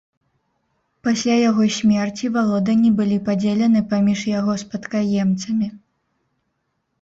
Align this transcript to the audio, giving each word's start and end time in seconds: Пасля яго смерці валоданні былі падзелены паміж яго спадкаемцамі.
Пасля 1.07 1.35
яго 1.49 1.63
смерці 1.75 2.31
валоданні 2.37 2.89
былі 3.01 3.17
падзелены 3.27 3.79
паміж 3.93 4.19
яго 4.39 4.57
спадкаемцамі. 4.63 5.67